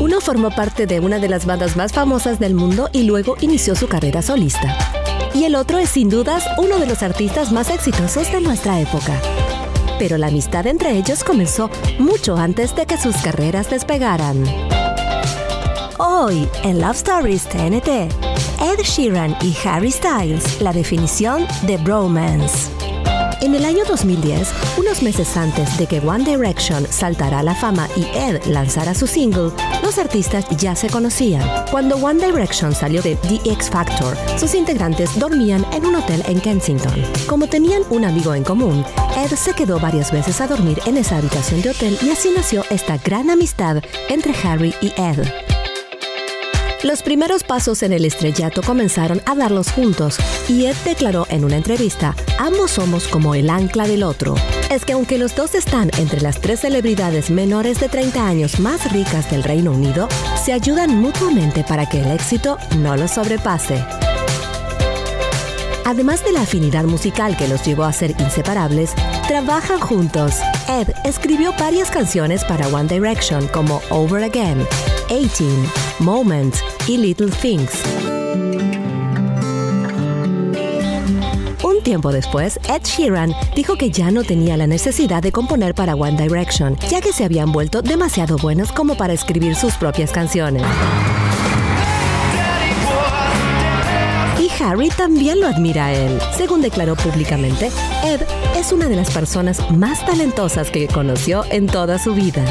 [0.00, 3.74] Uno formó parte de una de las bandas más famosas del mundo y luego inició
[3.74, 4.76] su carrera solista.
[5.34, 9.18] Y el otro es sin dudas uno de los artistas más exitosos de nuestra época.
[9.98, 14.44] Pero la amistad entre ellos comenzó mucho antes de que sus carreras despegaran.
[15.98, 18.31] Hoy, en Love Stories TNT,
[18.62, 22.70] Ed Sheeran y Harry Styles, la definición de bromance.
[23.40, 27.88] En el año 2010, unos meses antes de que One Direction saltara a la fama
[27.96, 29.50] y Ed lanzara su single,
[29.82, 31.42] los artistas ya se conocían.
[31.72, 36.40] Cuando One Direction salió de The X Factor, sus integrantes dormían en un hotel en
[36.40, 37.02] Kensington.
[37.26, 38.84] Como tenían un amigo en común,
[39.16, 42.64] Ed se quedó varias veces a dormir en esa habitación de hotel y así nació
[42.70, 45.51] esta gran amistad entre Harry y Ed.
[46.82, 50.16] Los primeros pasos en el estrellato comenzaron a darlos juntos
[50.48, 54.34] y Ed declaró en una entrevista, ambos somos como el ancla del otro.
[54.68, 58.92] Es que aunque los dos están entre las tres celebridades menores de 30 años más
[58.92, 60.08] ricas del Reino Unido,
[60.44, 64.01] se ayudan mutuamente para que el éxito no los sobrepase.
[65.84, 68.94] Además de la afinidad musical que los llevó a ser inseparables,
[69.26, 70.36] trabajan juntos.
[70.68, 74.64] Ed escribió varias canciones para One Direction como Over Again,
[75.08, 75.44] 18,
[75.98, 76.54] Moment
[76.86, 77.82] y Little Things.
[81.64, 85.96] Un tiempo después, Ed Sheeran dijo que ya no tenía la necesidad de componer para
[85.96, 90.62] One Direction, ya que se habían vuelto demasiado buenos como para escribir sus propias canciones.
[94.62, 96.18] Harry también lo admira a él.
[96.36, 97.70] Según declaró públicamente,
[98.04, 98.22] Ed
[98.56, 102.44] es una de las personas más talentosas que conoció en toda su vida.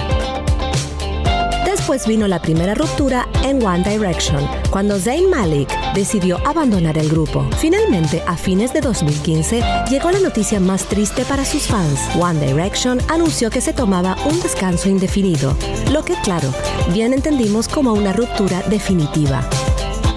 [1.65, 7.47] Después vino la primera ruptura en One Direction, cuando Zayn Malik decidió abandonar el grupo.
[7.57, 11.99] Finalmente, a fines de 2015, llegó la noticia más triste para sus fans.
[12.19, 15.55] One Direction anunció que se tomaba un descanso indefinido,
[15.91, 16.53] lo que, claro,
[16.93, 19.41] bien entendimos como una ruptura definitiva.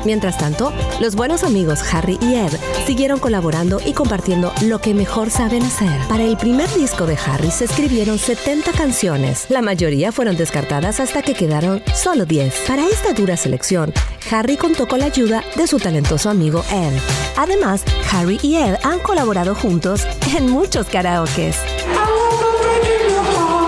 [0.04, 2.52] Mientras tanto, los buenos amigos Harry y Ed
[2.86, 6.00] siguieron colaborando y compartiendo lo que mejor saben hacer.
[6.08, 9.46] Para el primer disco de Harry se escribieron 70 canciones.
[9.48, 12.64] La mayoría fueron descartadas hasta que quedaron solo 10.
[12.66, 13.92] Para esta dura selección,
[14.30, 16.98] Harry contó con la ayuda de su talentoso amigo Ed.
[17.36, 17.82] Además,
[18.12, 21.56] Harry y Ed han colaborado juntos en muchos karaokes.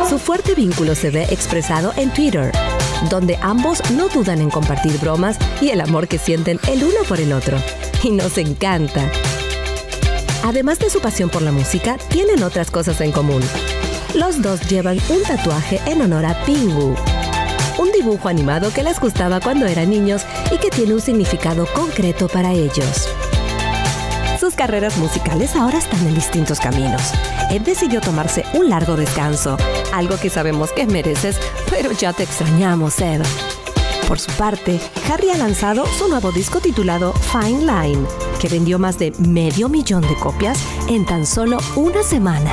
[0.08, 2.52] Su fuerte vínculo se ve expresado en Twitter,
[3.10, 7.20] donde ambos no dudan en compartir bromas y el amor que sienten el uno por
[7.20, 7.58] el otro.
[8.02, 9.10] Y nos encanta.
[10.44, 13.42] Además de su pasión por la música, tienen otras cosas en común.
[14.14, 16.94] Los dos llevan un tatuaje en honor a Pingu,
[17.78, 22.28] un dibujo animado que les gustaba cuando eran niños y que tiene un significado concreto
[22.28, 23.08] para ellos.
[24.38, 27.12] Sus carreras musicales ahora están en distintos caminos.
[27.50, 29.56] Ed decidió tomarse un largo descanso,
[29.92, 31.38] algo que sabemos que mereces,
[31.70, 33.22] pero ya te extrañamos, Ed.
[34.06, 34.78] Por su parte,
[35.10, 38.06] Harry ha lanzado su nuevo disco titulado Fine Line,
[38.40, 40.58] que vendió más de medio millón de copias
[40.88, 42.52] en tan solo una semana.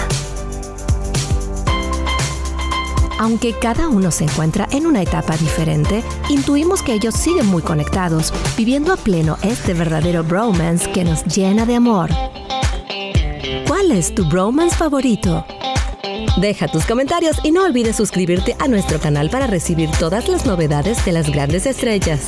[3.20, 8.34] Aunque cada uno se encuentra en una etapa diferente, intuimos que ellos siguen muy conectados,
[8.58, 12.10] viviendo a pleno este verdadero bromance que nos llena de amor.
[13.68, 15.46] ¿Cuál es tu bromance favorito?
[16.38, 21.04] Deja tus comentarios y no olvides suscribirte a nuestro canal para recibir todas las novedades
[21.06, 22.28] de las grandes estrellas.